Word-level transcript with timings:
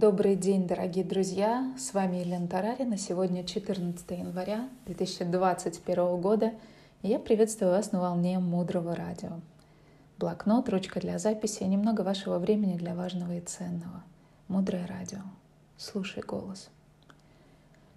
Добрый 0.00 0.36
день, 0.36 0.68
дорогие 0.68 1.04
друзья! 1.04 1.74
С 1.76 1.92
вами 1.92 2.18
Елена 2.18 2.46
Тарарина. 2.46 2.96
Сегодня 2.96 3.42
14 3.42 4.08
января 4.12 4.68
2021 4.86 6.20
года. 6.20 6.52
И 7.02 7.08
я 7.08 7.18
приветствую 7.18 7.72
вас 7.72 7.90
на 7.90 8.00
волне 8.00 8.38
Мудрого 8.38 8.94
Радио. 8.94 9.40
Блокнот, 10.16 10.68
ручка 10.68 11.00
для 11.00 11.18
записи 11.18 11.64
и 11.64 11.66
немного 11.66 12.02
вашего 12.02 12.38
времени 12.38 12.76
для 12.76 12.94
важного 12.94 13.38
и 13.38 13.40
ценного. 13.40 14.04
Мудрое 14.46 14.86
Радио. 14.86 15.18
Слушай 15.76 16.22
голос. 16.22 16.68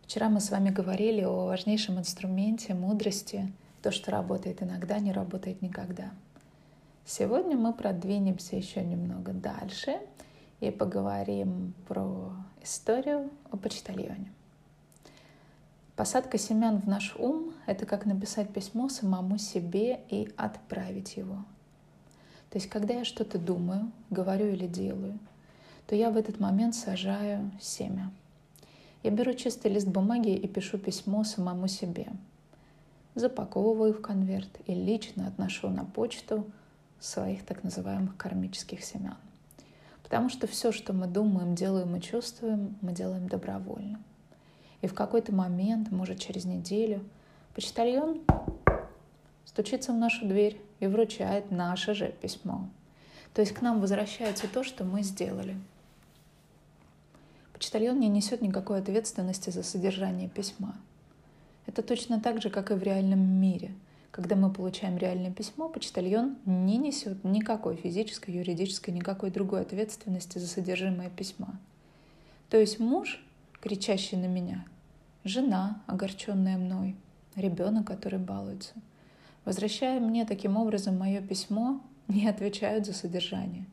Вчера 0.01 0.29
мы 0.29 0.39
с 0.39 0.49
вами 0.49 0.71
говорили 0.71 1.21
о 1.21 1.45
важнейшем 1.45 1.99
инструменте 1.99 2.73
мудрости, 2.73 3.53
то, 3.83 3.91
что 3.91 4.09
работает 4.09 4.63
иногда, 4.63 4.97
не 4.97 5.11
работает 5.11 5.61
никогда. 5.61 6.09
Сегодня 7.05 7.55
мы 7.55 7.73
продвинемся 7.73 8.55
еще 8.55 8.83
немного 8.83 9.33
дальше– 9.33 9.99
и 10.61 10.71
поговорим 10.71 11.73
про 11.87 12.31
историю 12.61 13.29
о 13.49 13.57
почтальоне. 13.57 14.31
Посадка 15.95 16.37
семян 16.37 16.79
в 16.79 16.87
наш 16.87 17.15
ум— 17.17 17.53
это 17.65 17.85
как 17.85 18.05
написать 18.05 18.53
письмо 18.53 18.87
самому 18.87 19.37
себе 19.37 19.99
и 20.09 20.31
отправить 20.37 21.17
его. 21.17 21.43
То 22.49 22.57
есть, 22.57 22.69
когда 22.69 22.93
я 22.93 23.05
что-то 23.05 23.37
думаю, 23.37 23.91
говорю 24.09 24.47
или 24.47 24.67
делаю, 24.67 25.19
то 25.87 25.95
я 25.95 26.09
в 26.09 26.17
этот 26.17 26.39
момент 26.39 26.75
сажаю 26.75 27.51
семя. 27.59 28.11
Я 29.03 29.11
беру 29.11 29.33
чистый 29.33 29.71
лист 29.71 29.87
бумаги 29.87 30.31
и 30.31 30.47
пишу 30.47 30.77
письмо 30.77 31.23
самому 31.23 31.67
себе. 31.67 32.07
Запаковываю 33.15 33.93
в 33.93 34.01
конверт 34.01 34.49
и 34.67 34.73
лично 34.73 35.27
отношу 35.27 35.69
на 35.69 35.85
почту 35.85 36.45
своих 36.99 37.45
так 37.45 37.63
называемых 37.63 38.15
кармических 38.15 38.83
семян. 38.83 39.17
Потому 40.11 40.27
что 40.27 40.45
все, 40.45 40.73
что 40.73 40.91
мы 40.91 41.07
думаем, 41.07 41.55
делаем 41.55 41.95
и 41.95 42.01
чувствуем, 42.01 42.75
мы 42.81 42.91
делаем 42.91 43.29
добровольно. 43.29 43.97
И 44.81 44.87
в 44.87 44.93
какой-то 44.93 45.33
момент, 45.33 45.89
может 45.89 46.19
через 46.19 46.43
неделю, 46.43 47.01
почтальон 47.55 48.19
стучится 49.45 49.93
в 49.93 49.95
нашу 49.95 50.27
дверь 50.27 50.59
и 50.81 50.87
вручает 50.87 51.49
наше 51.49 51.93
же 51.93 52.13
письмо. 52.21 52.67
То 53.33 53.39
есть 53.39 53.53
к 53.53 53.61
нам 53.61 53.79
возвращается 53.79 54.49
то, 54.49 54.65
что 54.65 54.83
мы 54.83 55.01
сделали. 55.01 55.55
Почтальон 57.53 57.97
не 57.97 58.09
несет 58.09 58.41
никакой 58.41 58.79
ответственности 58.79 59.49
за 59.49 59.63
содержание 59.63 60.27
письма. 60.27 60.75
Это 61.67 61.83
точно 61.83 62.19
так 62.19 62.41
же, 62.41 62.49
как 62.49 62.71
и 62.71 62.73
в 62.73 62.83
реальном 62.83 63.21
мире– 63.21 63.71
когда 64.11 64.35
мы 64.35 64.51
получаем 64.51 64.97
реальное 64.97 65.31
письмо, 65.31 65.69
почтальон 65.69 66.37
не 66.45 66.77
несет 66.77 67.23
никакой 67.23 67.77
физической, 67.77 68.31
юридической, 68.31 68.91
никакой 68.91 69.31
другой 69.31 69.61
ответственности 69.61 70.37
за 70.37 70.47
содержимое 70.47 71.09
письма. 71.09 71.59
То 72.49 72.57
есть 72.57 72.79
муж, 72.79 73.23
кричащий 73.61 74.17
на 74.17 74.25
меня, 74.25 74.65
жена, 75.23 75.81
огорченная 75.87 76.57
мной, 76.57 76.97
ребенок, 77.37 77.87
который 77.87 78.19
балуется, 78.19 78.73
возвращая 79.45 80.01
мне 80.01 80.25
таким 80.25 80.57
образом 80.57 80.97
мое 80.97 81.21
письмо, 81.21 81.81
не 82.09 82.27
отвечают 82.27 82.85
за 82.85 82.93
содержание. 82.93 83.65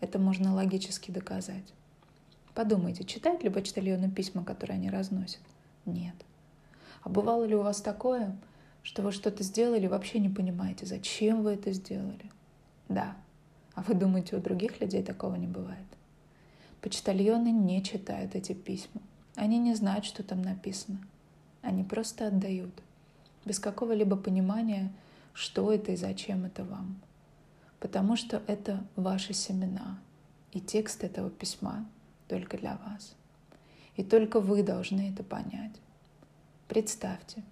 Это 0.00 0.20
можно 0.20 0.54
логически 0.54 1.10
доказать. 1.10 1.74
Подумайте, 2.54 3.02
читают 3.02 3.42
ли 3.42 3.50
почтальоны 3.50 4.08
письма, 4.08 4.44
которые 4.44 4.76
они 4.76 4.90
разносят? 4.90 5.40
Нет. 5.84 6.14
А 7.02 7.08
бывало 7.08 7.44
ли 7.44 7.56
у 7.56 7.62
вас 7.62 7.80
такое, 7.80 8.36
что 8.82 9.02
вы 9.02 9.12
что-то 9.12 9.42
сделали, 9.42 9.86
вообще 9.86 10.18
не 10.18 10.28
понимаете, 10.28 10.86
зачем 10.86 11.42
вы 11.42 11.52
это 11.52 11.72
сделали. 11.72 12.30
Да, 12.88 13.16
а 13.74 13.82
вы 13.82 13.94
думаете, 13.94 14.36
у 14.36 14.40
других 14.40 14.80
людей 14.80 15.02
такого 15.02 15.34
не 15.36 15.46
бывает? 15.46 15.86
Почтальоны 16.80 17.50
не 17.50 17.82
читают 17.82 18.34
эти 18.34 18.52
письма. 18.52 19.00
Они 19.34 19.58
не 19.58 19.74
знают, 19.74 20.04
что 20.04 20.22
там 20.22 20.42
написано. 20.42 20.98
Они 21.62 21.84
просто 21.84 22.28
отдают, 22.28 22.72
без 23.44 23.58
какого-либо 23.58 24.16
понимания, 24.16 24.92
что 25.32 25.72
это 25.72 25.92
и 25.92 25.96
зачем 25.96 26.44
это 26.44 26.64
вам. 26.64 27.00
Потому 27.80 28.16
что 28.16 28.42
это 28.46 28.84
ваши 28.96 29.32
семена, 29.32 29.98
и 30.52 30.60
текст 30.60 31.04
этого 31.04 31.30
письма 31.30 31.86
только 32.26 32.58
для 32.58 32.78
вас. 32.84 33.14
И 33.96 34.02
только 34.02 34.40
вы 34.40 34.62
должны 34.62 35.10
это 35.10 35.22
понять. 35.22 35.74
Представьте, 36.68 37.42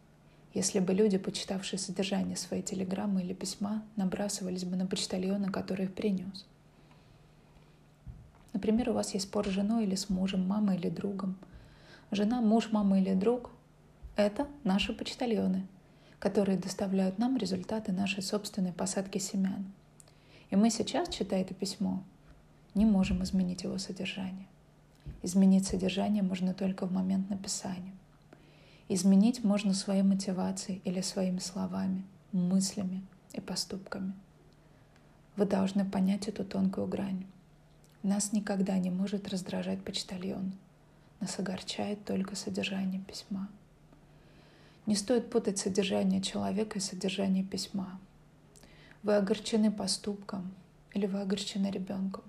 если 0.56 0.81
бы 0.81 0.94
люди, 0.94 1.19
почитавшие 1.19 1.78
содержание 1.78 2.34
своей 2.34 2.62
телеграммы 2.62 3.21
или 3.22 3.34
письма, 3.34 3.83
набрасывались 3.97 4.65
бы 4.65 4.75
на 4.77 4.87
почтальона, 4.87 5.53
который 5.53 5.84
их 5.84 5.93
принес. 5.94 6.47
Например, 8.55 8.89
у 8.89 8.93
вас 8.94 9.12
есть 9.12 9.27
спор 9.27 9.47
с 9.47 9.50
женой 9.50 9.84
или 9.84 9.94
с 9.94 10.09
мужем, 10.09 10.49
мамой 10.49 10.78
или 10.78 10.89
другом. 10.89 11.37
Жена, 12.11 12.41
муж, 12.41 12.72
мама 12.72 12.99
или 12.99 13.12
друг— 13.12 13.50
это 14.17 14.49
наши 14.65 14.94
почтальоны, 14.94 15.67
которые 16.19 16.56
доставляют 16.56 17.19
нам 17.19 17.37
результаты 17.37 17.93
нашей 17.93 18.23
собственной 18.23 18.73
посадки 18.73 19.19
семян. 19.19 19.67
И 20.49 20.56
мы 20.56 20.71
сейчас, 20.71 21.11
читая 21.11 21.43
это 21.43 21.53
письмо, 21.53 22.03
не 22.75 22.87
можем 22.87 23.23
изменить 23.23 23.65
его 23.65 23.77
содержание. 23.77 24.47
Изменить 25.23 25.67
содержание 25.67 26.23
можно 26.23 26.55
только 26.55 26.87
в 26.87 26.93
момент 26.93 27.28
написания. 27.28 27.93
Изменить 28.88 29.42
можно 29.42 29.74
своей 29.74 30.02
мотивацией 30.02 30.80
или 30.84 31.00
своими 31.00 31.41
словами, 31.41 32.04
мыслями 32.30 33.02
и 33.32 33.41
поступками. 33.41 34.12
Вы 35.36 35.44
должны 35.44 35.84
понять 35.84 36.28
эту 36.28 36.44
тонкую 36.44 36.86
грань. 36.86 37.26
Нас 38.02 38.32
никогда 38.32 38.78
не 38.78 38.91
может 38.91 39.28
раздражать 39.28 39.82
почтальон. 39.82 40.52
Нас 41.19 41.38
огорчает 41.38 42.04
только 42.04 42.36
содержание 42.36 43.00
письма. 43.00 43.48
Не 44.86 44.94
стоит 44.94 45.30
путать 45.30 45.58
содержание 45.58 46.22
человека 46.22 46.78
и 46.78 46.82
содержание 46.82 47.42
письма. 47.42 47.98
Вы 49.02 49.16
огорчены 49.16 49.72
поступком 49.72 50.54
или 50.94 51.06
вы 51.06 51.20
огорчены 51.20 51.72
ребенком. 51.72 52.22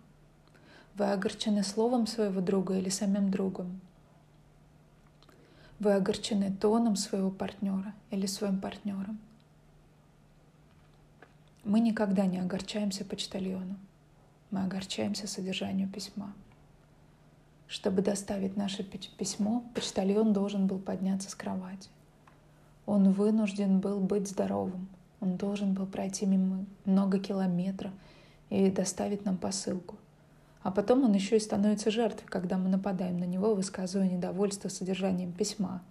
Вы 0.95 1.11
огорчены 1.11 1.63
словом 1.63 2.07
своего 2.07 2.41
друга 2.41 2.75
или 2.75 2.89
самим 2.89 3.29
другом. 3.29 3.79
Вы 5.79 5.93
огорчены 5.93 6.51
тоном 6.51 6.95
своего 6.95 7.29
партнера 7.29 7.93
или 8.09 8.25
своим 8.25 8.59
партнером. 8.59 9.19
Мы 11.63 11.79
никогда 11.81 12.25
не 12.25 12.39
огорчаемся 12.39 13.05
почтальону. 13.05 13.75
Мы 14.49 14.63
огорчаемся 14.63 15.27
содержанию 15.27 15.87
письма. 15.87 16.33
Чтобы 17.67 18.01
доставить 18.01 18.55
наше 18.55 18.83
письмо, 18.83 19.63
почтальон 19.75 20.33
должен 20.33 20.65
был 20.67 20.79
подняться 20.79 21.29
с 21.29 21.35
кровати. 21.35 21.89
Он 22.85 23.11
вынужден 23.11 23.79
был 23.79 23.99
быть 23.99 24.29
здоровым. 24.29 24.87
Он 25.19 25.35
должен 25.35 25.73
был 25.73 25.85
пройти 25.85 26.25
мимо 26.25 26.65
много 26.85 27.19
километров 27.19 27.91
и 28.49 28.71
доставить 28.71 29.25
нам 29.25 29.37
посылку. 29.37 29.95
А 30.67 30.71
потом 30.71 31.05
он 31.05 31.13
еще 31.13 31.37
и 31.37 31.39
становится 31.39 31.91
жертвой, 31.91 32.27
когда 32.27 32.57
мы 32.57 32.67
нападаем 32.67 33.19
на 33.19 33.23
него, 33.23 33.55
высказывая 33.55 34.09
недовольство 34.09 34.67
содержанием 34.67 35.31
письма. 35.31 35.81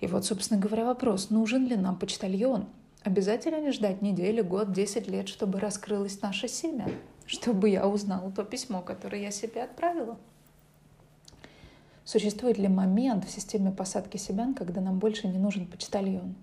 И 0.00 0.08
вот, 0.08 0.24
собственно 0.24 0.58
говоря, 0.58 0.84
вопрос, 0.84 1.30
нужен 1.30 1.64
ли 1.68 1.76
нам 1.76 1.96
почтальон? 1.96 2.66
Обязательно 3.04 3.64
ли 3.64 3.70
ждать 3.70 4.02
неделю, 4.02 4.42
год, 4.42 4.72
десять 4.72 5.06
лет, 5.06 5.28
чтобы 5.28 5.60
раскрылось 5.60 6.20
наше 6.22 6.48
семя? 6.48 6.88
Чтобы 7.24 7.68
я 7.68 7.86
узнала 7.86 8.32
то 8.32 8.42
письмо, 8.42 8.82
которое 8.82 9.22
я 9.22 9.30
себе 9.30 9.62
отправила? 9.62 10.18
Существует 12.04 12.58
ли 12.58 12.66
момент 12.66 13.24
в 13.24 13.30
системе 13.30 13.70
посадки 13.70 14.16
семян, 14.16 14.54
когда 14.54 14.80
нам 14.80 14.98
больше 14.98 15.28
не 15.28 15.38
нужен 15.38 15.68
почтальон? 15.68 16.34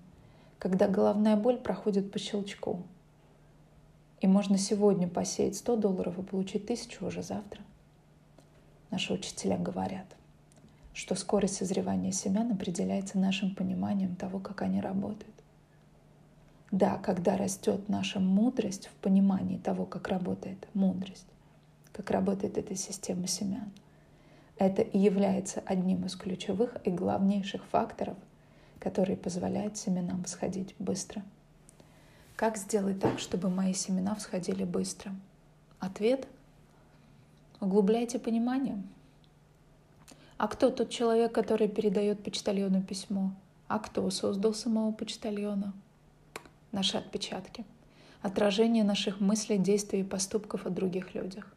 Когда 0.57 0.87
головная 0.87 1.35
боль 1.35 1.57
проходит 1.57 2.13
по 2.13 2.17
щелчку, 2.17 2.83
и 4.21 4.27
можно 4.27 4.57
сегодня 4.57 5.07
посеять 5.07 5.55
100 5.55 5.77
долларов 5.77 6.17
и 6.19 6.23
получить 6.23 6.65
тысячу 6.65 7.05
уже 7.05 7.23
завтра. 7.23 7.61
Наши 8.91 9.13
учителя 9.13 9.57
говорят, 9.57 10.07
что 10.93 11.15
скорость 11.15 11.55
созревания 11.55 12.11
семян 12.11 12.51
определяется 12.51 13.17
нашим 13.17 13.55
пониманием 13.55 14.15
того, 14.15 14.39
как 14.39 14.61
они 14.61 14.81
работают. 14.81 15.35
Да, 16.71 16.97
когда 16.97 17.37
растет 17.37 17.87
наша 17.87 18.19
мудрость 18.19 18.87
в 18.87 18.93
понимании 19.01 19.57
того, 19.57 19.85
как 19.85 20.07
работает 20.07 20.67
мудрость, 20.73 21.25
как 21.93 22.11
работает 22.11 22.57
эта 22.57 22.75
система 22.75 23.27
семян, 23.27 23.71
это 24.57 24.81
и 24.81 24.99
является 24.99 25.61
одним 25.61 26.05
из 26.05 26.15
ключевых 26.15 26.75
и 26.83 26.91
главнейших 26.91 27.63
факторов, 27.65 28.17
которые 28.79 29.17
позволяют 29.17 29.77
семенам 29.77 30.23
всходить 30.25 30.75
быстро– 30.77 31.23
как 32.39 32.55
сделать 32.55 33.01
так, 33.01 33.19
чтобы 33.19 33.49
мои 33.49 33.73
семена 33.73 34.15
всходили 34.15 34.63
быстро? 34.63 35.13
Ответ– 35.77 36.25
углубляйте 37.59 38.17
понимание. 38.17 38.81
А 40.37 40.47
кто 40.47 40.69
тот 40.69 40.89
человек, 40.89 41.33
который 41.33 41.67
передает 41.67 42.23
почтальону 42.23 42.81
письмо? 42.81 43.33
А 43.67 43.77
кто 43.77 44.09
создал 44.09 44.53
самого 44.53 44.93
почтальона? 44.93 45.73
Наши 46.71 46.95
отпечатки. 46.95 47.65
Отражение 48.21 48.85
наших 48.85 49.19
мыслей, 49.19 49.57
действий 49.57 49.99
и 49.99 50.05
поступков 50.05 50.65
о 50.65 50.69
других 50.69 51.13
людях. 51.13 51.53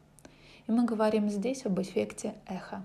И 0.66 0.72
мы 0.72 0.84
говорим 0.84 1.30
здесь 1.30 1.64
об 1.64 1.80
эффекте 1.80 2.34
эхо. 2.48 2.82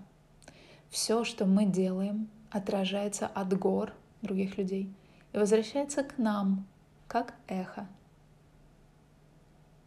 Все, 0.92 1.24
что 1.24 1.48
мы 1.48 1.66
делаем, 1.66 2.30
отражается 2.52 3.26
от 3.26 3.58
гор 3.58 3.92
других 4.22 4.60
людей 4.60 4.88
и 5.34 5.38
возвращается 5.40 6.04
к 6.04 6.20
нам, 6.20 6.68
как 7.08 7.34
эхо. 7.48 7.88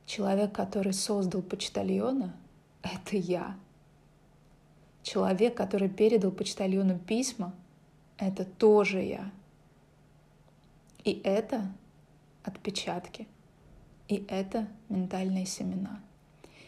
Человек, 0.06 0.52
который 0.52 0.93
создал 0.93 1.43
почтальона, 1.43 2.34
это 2.82 3.17
я. 3.17 3.56
Человек, 5.02 5.56
который 5.56 5.88
передал 5.88 6.31
почтальону 6.31 6.99
письма, 6.99 7.55
это 8.19 8.44
тоже 8.44 9.02
я. 9.02 9.31
И 11.05 11.20
это 11.25 11.72
отпечатки. 12.43 13.26
И 14.08 14.26
это 14.28 14.66
ментальные 14.88 15.46
семена. 15.46 16.00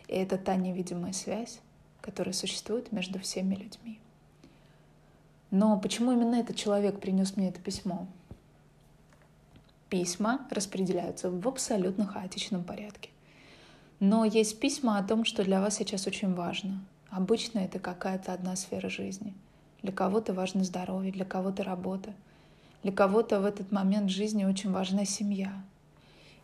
И 0.07 0.13
это 0.13 0.39
та 0.39 0.55
невидимая 0.55 1.13
связь, 1.13 1.61
которая 2.01 2.33
существует 2.33 2.93
между 2.93 3.19
всеми 3.19 3.55
людьми. 3.55 3.99
Но 5.51 5.79
почему 5.79 6.13
именно 6.13 6.37
этот 6.37 6.57
человек 6.57 7.01
принес 7.01 7.37
мне 7.37 7.49
это 7.49 7.61
письмо? 7.61 8.07
Письма 9.93 10.49
распределяются 10.51 11.31
в 11.31 11.47
абсолютно 11.47 12.07
хаотичном 12.07 12.65
порядке. 12.65 13.11
Но 14.01 14.25
есть 14.25 14.59
письма 14.59 14.97
о 14.97 15.03
том, 15.03 15.27
что 15.27 15.45
для 15.45 15.61
вас 15.61 15.77
сейчас 15.77 16.07
очень 16.07 16.33
важно. 16.33 16.83
Обычно 17.11 17.59
это 17.59 17.79
какая-то 17.79 18.33
одна 18.33 18.57
сфера 18.57 18.89
жизни. 18.89 19.35
Для 19.83 19.93
кого-то 19.93 20.33
важно 20.33 20.65
здоровье, 20.65 21.13
для 21.13 21.27
кого-то 21.27 21.63
работа. 21.63 22.15
Для 22.83 22.91
кого-то 22.91 23.39
в 23.41 23.45
этот 23.45 23.71
момент 23.71 24.09
жизни 24.09 24.47
очень 24.47 24.71
важна 24.71 25.05
семья. 25.05 25.63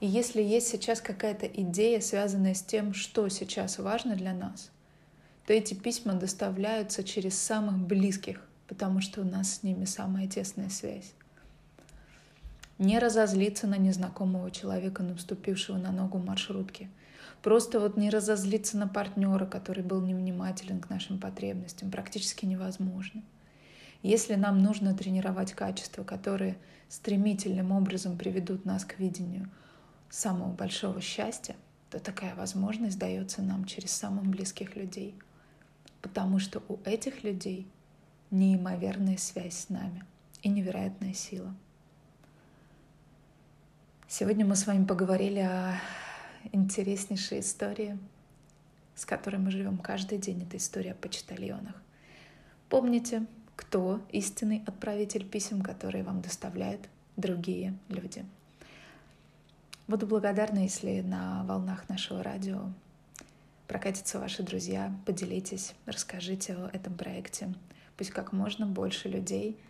И 0.00 0.06
если 0.06 0.42
есть 0.42 0.68
сейчас 0.68 1.00
какая-то 1.00 1.46
идея, 1.46 2.02
связанная 2.02 2.52
с 2.52 2.60
тем, 2.60 2.92
что 2.92 3.30
сейчас 3.30 3.78
важно 3.78 4.14
для 4.14 4.34
нас, 4.34 4.70
то 5.46 5.54
эти 5.54 5.72
письма 5.72 6.12
доставляются 6.12 7.02
через 7.02 7.38
самых 7.38 7.78
близких, 7.78 8.46
потому 8.66 9.00
что 9.00 9.22
у 9.22 9.24
нас 9.24 9.54
с 9.54 9.62
ними 9.62 9.86
самая 9.86 10.28
тесная 10.28 10.68
связь. 10.68 11.14
Не 12.78 12.98
разозлиться 12.98 13.66
на 13.66 13.76
незнакомого 13.76 14.50
человека, 14.50 15.02
наступившего 15.02 15.76
на 15.76 15.92
ногу 15.92 16.18
маршрутки– 16.18 16.88
Просто 17.42 17.78
вот 17.78 17.96
не 17.96 18.10
разозлиться 18.10 18.76
на 18.76 18.88
партнера, 18.88 19.46
который 19.46 19.84
был 19.84 20.00
невнимателен 20.00 20.80
к 20.80 20.90
нашим 20.90 21.18
потребностям, 21.18 21.90
практически 21.90 22.46
невозможно. 22.46 23.22
Если 24.02 24.34
нам 24.34 24.62
нужно 24.62 24.94
тренировать 24.94 25.52
качества, 25.52 26.04
которые 26.04 26.56
стремительным 26.88 27.72
образом 27.72 28.16
приведут 28.16 28.64
нас 28.64 28.84
к 28.84 28.98
видению 28.98 29.48
самого 30.10 30.52
большого 30.52 31.00
счастья, 31.00 31.54
то 31.90 32.00
такая 32.00 32.34
возможность 32.34 32.98
дается 32.98 33.42
нам 33.42 33.64
через 33.64 33.92
самых 33.92 34.24
близких 34.26 34.76
людей. 34.76 35.14
Потому 36.02 36.38
что 36.38 36.62
у 36.68 36.78
этих 36.84 37.22
людей 37.22 37.66
неимоверная 38.30 39.16
связь 39.16 39.58
с 39.58 39.68
нами 39.68 40.04
и 40.42 40.48
невероятная 40.48 41.14
сила. 41.14 41.54
Сегодня 44.10 44.46
мы 44.46 44.56
с 44.56 44.66
вами 44.66 44.86
поговорили 44.86 45.40
о 45.40 45.78
интереснейшая 46.52 47.40
история, 47.40 47.98
с 48.94 49.04
которой 49.04 49.36
мы 49.36 49.50
живем 49.50 49.76
каждый 49.76 50.16
день. 50.16 50.44
Это 50.44 50.56
история 50.56 50.92
о 50.92 50.94
почтальонах. 50.94 51.74
Помните, 52.70 53.26
кто 53.54 54.00
истинный 54.10 54.62
отправитель 54.66 55.28
писем, 55.28 55.60
которые 55.60 56.04
вам 56.04 56.22
доставляют 56.22 56.88
другие 57.18 57.74
люди. 57.90 58.24
Буду 59.88 60.06
благодарна, 60.06 60.60
если 60.60 61.02
на 61.02 61.44
волнах 61.44 61.86
нашего 61.90 62.22
радио 62.22 62.62
прокатятся 63.66 64.18
ваши 64.18 64.42
друзья, 64.42 64.90
поделитесь, 65.04 65.74
расскажите 65.84 66.54
о 66.54 66.70
этом 66.72 66.94
проекте. 66.94 67.52
Пусть 67.98 68.12
как 68.12 68.32
можно 68.32 68.64
больше 68.64 69.10
людей 69.10 69.60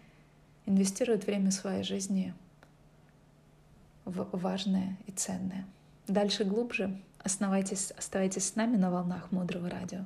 инвестируют 0.65 1.27
время 1.27 1.51
своей 1.51 1.83
жизни 1.83 2.35
в 4.09 4.29
важное 4.33 4.97
и 5.07 5.13
ценное. 5.13 5.67
Дальше 6.07 6.45
глубже. 6.45 6.99
Оставайтесь, 7.19 7.91
оставайтесь 7.91 8.49
с 8.49 8.57
нами 8.57 8.77
на 8.77 8.91
волнах 8.91 9.31
Мудрого 9.33 9.69
Радио. 9.69 10.05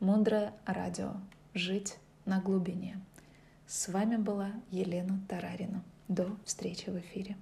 Мудрое 0.00 0.52
Радио. 0.66 1.12
Жить 1.54 1.96
на 2.26 2.40
глубине. 2.40 3.00
С 3.66 3.88
вами 3.88 4.16
была 4.16 4.50
Елена 4.70 5.18
Тарарина. 5.28 5.82
До 6.08 6.36
встречи 6.44 6.90
в 6.90 6.98
эфире. 6.98 7.36